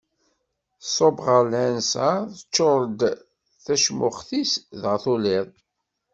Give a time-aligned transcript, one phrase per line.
[0.85, 3.01] Tṣubb ɣer lɛinseṛ, teččuṛ-d
[3.65, 5.49] tacmuxt-is dɣa tuli-d.